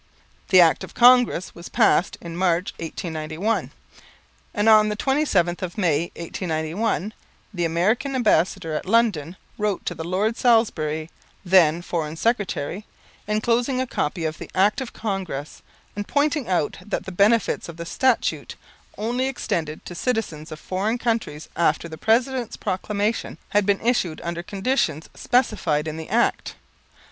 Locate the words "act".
0.61-0.83, 14.55-14.81, 26.09-26.55